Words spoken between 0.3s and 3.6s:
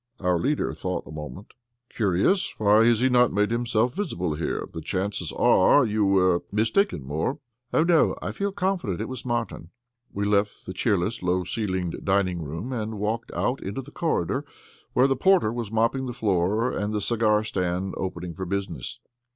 leader thought a moment. "Curious! Why has he not made